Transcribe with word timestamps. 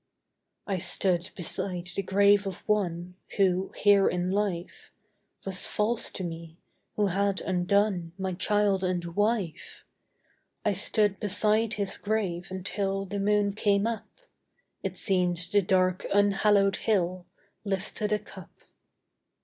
I 0.65 0.79
stood 0.79 1.29
beside 1.35 1.89
the 1.95 2.01
grave 2.01 2.47
of 2.47 2.67
one 2.67 3.17
Who, 3.37 3.71
here 3.77 4.07
in 4.09 4.31
life, 4.31 4.91
Was 5.45 5.67
false 5.67 6.09
to 6.13 6.23
me; 6.23 6.57
who 6.95 7.05
had 7.05 7.39
undone 7.41 8.11
My 8.17 8.33
child 8.33 8.83
and 8.83 9.15
wife: 9.15 9.85
I 10.65 10.73
stood 10.73 11.19
beside 11.19 11.73
his 11.75 11.97
grave 11.97 12.47
until 12.49 13.05
The 13.05 13.19
moon 13.19 13.53
came 13.53 13.85
up 13.85 14.07
It 14.81 14.97
seemed 14.97 15.37
the 15.51 15.61
dark, 15.61 16.07
unhallowed 16.11 16.77
hill 16.77 17.27
Lifted 17.63 18.11
a 18.11 18.17
cup. 18.17 18.49